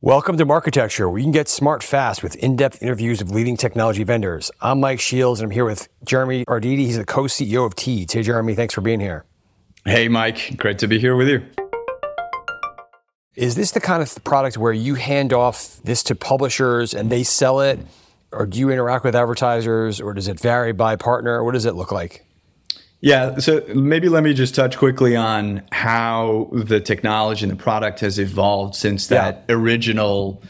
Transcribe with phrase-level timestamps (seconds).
[0.00, 3.56] Welcome to Marketecture, where you can get smart fast with in depth interviews of leading
[3.56, 4.48] technology vendors.
[4.60, 6.76] I'm Mike Shields, and I'm here with Jeremy Arditi.
[6.76, 8.12] He's the co CEO of Teads.
[8.12, 9.24] Hey, Jeremy, thanks for being here.
[9.84, 10.56] Hey, Mike.
[10.56, 11.44] Great to be here with you.
[13.34, 17.24] Is this the kind of product where you hand off this to publishers and they
[17.24, 17.80] sell it?
[18.30, 21.42] Or do you interact with advertisers, or does it vary by partner?
[21.42, 22.24] What does it look like?
[23.00, 28.00] Yeah, so maybe let me just touch quickly on how the technology and the product
[28.00, 29.54] has evolved since that yeah.
[29.54, 30.42] original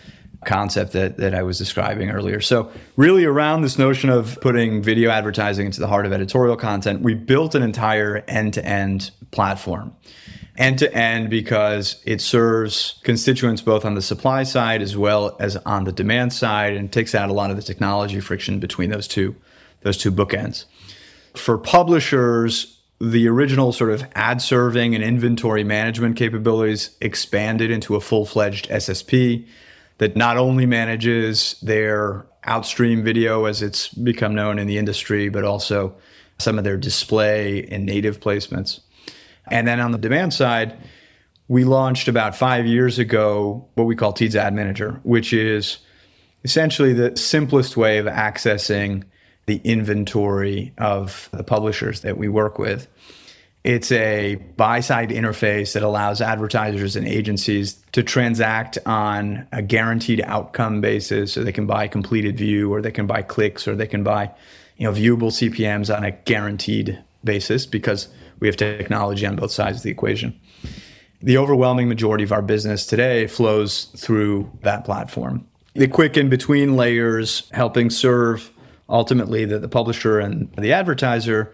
[0.46, 2.40] concept that, that I was describing earlier.
[2.40, 7.02] So, really, around this notion of putting video advertising into the heart of editorial content,
[7.02, 9.94] we built an entire end to end platform.
[10.56, 15.56] End to end because it serves constituents both on the supply side as well as
[15.58, 19.06] on the demand side and takes out a lot of the technology friction between those
[19.06, 19.36] two
[19.82, 20.64] those two bookends.
[21.38, 28.00] For publishers, the original sort of ad serving and inventory management capabilities expanded into a
[28.00, 29.46] full fledged SSP
[29.98, 35.44] that not only manages their outstream video as it's become known in the industry, but
[35.44, 35.94] also
[36.38, 38.80] some of their display and native placements.
[39.50, 40.76] And then on the demand side,
[41.46, 45.78] we launched about five years ago what we call Teads Ad Manager, which is
[46.44, 49.04] essentially the simplest way of accessing
[49.48, 52.86] the inventory of the publishers that we work with.
[53.64, 60.20] It's a buy side interface that allows advertisers and agencies to transact on a guaranteed
[60.24, 61.32] outcome basis.
[61.32, 64.30] So they can buy completed view or they can buy clicks or they can buy
[64.76, 68.08] you know, viewable CPMs on a guaranteed basis because
[68.40, 70.38] we have technology on both sides of the equation.
[71.20, 75.48] The overwhelming majority of our business today flows through that platform.
[75.72, 78.52] The quick in between layers helping serve
[78.88, 81.52] ultimately the, the publisher and the advertiser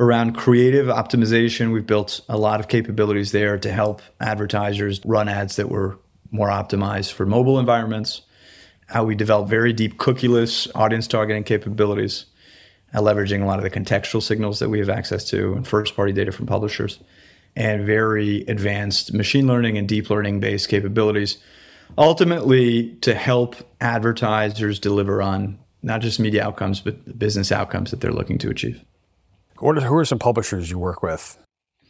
[0.00, 1.72] around creative optimization.
[1.72, 5.98] We've built a lot of capabilities there to help advertisers run ads that were
[6.30, 8.22] more optimized for mobile environments.
[8.86, 12.26] How we develop very deep cookieless audience targeting capabilities,
[12.92, 15.94] uh, leveraging a lot of the contextual signals that we have access to and first
[15.94, 16.98] party data from publishers,
[17.54, 21.38] and very advanced machine learning and deep learning based capabilities.
[21.96, 28.12] Ultimately, to help advertisers deliver on not just media outcomes, but business outcomes that they're
[28.12, 28.84] looking to achieve.
[29.58, 31.38] What are, who are some publishers you work with?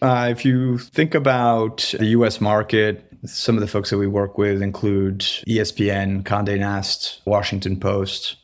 [0.00, 4.36] Uh, if you think about the US market, some of the folks that we work
[4.36, 8.36] with include ESPN, Conde Nast, Washington Post,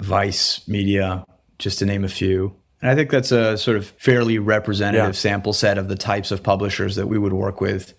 [0.00, 1.24] Vice Media,
[1.58, 2.54] just to name a few.
[2.82, 5.12] And I think that's a sort of fairly representative yeah.
[5.12, 7.94] sample set of the types of publishers that we would work with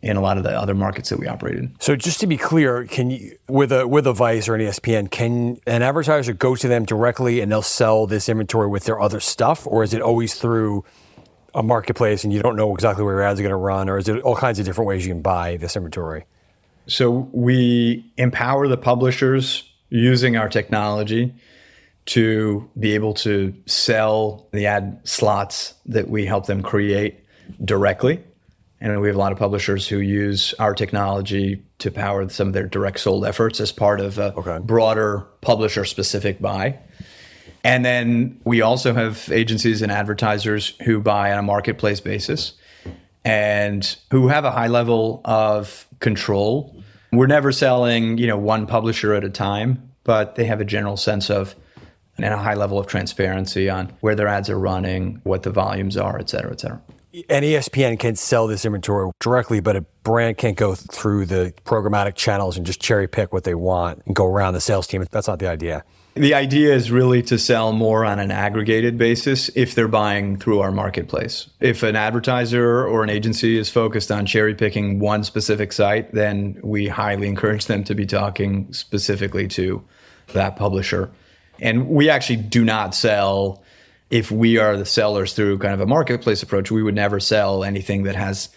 [0.00, 1.74] in a lot of the other markets that we operate in.
[1.80, 5.10] So just to be clear, can you with a with a Vice or an ESPN,
[5.10, 9.20] can an advertiser go to them directly and they'll sell this inventory with their other
[9.20, 10.84] stuff, or is it always through
[11.54, 13.98] a marketplace and you don't know exactly where your ads are going to run, or
[13.98, 16.24] is it all kinds of different ways you can buy this inventory?
[16.86, 21.34] So we empower the publishers using our technology
[22.06, 27.20] to be able to sell the ad slots that we help them create
[27.64, 28.22] directly
[28.80, 32.54] and we have a lot of publishers who use our technology to power some of
[32.54, 34.58] their direct sold efforts as part of a okay.
[34.58, 36.78] broader publisher specific buy.
[37.64, 42.52] And then we also have agencies and advertisers who buy on a marketplace basis
[43.24, 46.80] and who have a high level of control.
[47.10, 50.96] We're never selling, you know, one publisher at a time, but they have a general
[50.96, 51.56] sense of
[52.16, 55.96] and a high level of transparency on where their ads are running, what the volumes
[55.96, 56.80] are, et cetera, et cetera
[57.28, 62.14] and ESPN can sell this inventory directly, but a brand can't go through the programmatic
[62.14, 65.04] channels and just cherry pick what they want and go around the sales team.
[65.10, 65.84] That's not the idea.
[66.14, 70.60] The idea is really to sell more on an aggregated basis if they're buying through
[70.60, 71.48] our marketplace.
[71.60, 76.58] If an advertiser or an agency is focused on cherry picking one specific site, then
[76.62, 79.84] we highly encourage them to be talking specifically to
[80.32, 81.10] that publisher.
[81.60, 83.62] And we actually do not sell
[84.10, 87.64] if we are the sellers through kind of a marketplace approach, we would never sell
[87.64, 88.48] anything that has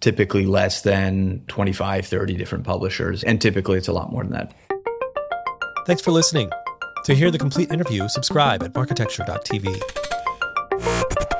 [0.00, 3.24] typically less than 25, 30 different publishers.
[3.24, 4.54] And typically it's a lot more than that.
[5.86, 6.50] Thanks for listening.
[7.04, 11.37] To hear the complete interview, subscribe at marketecture.tv.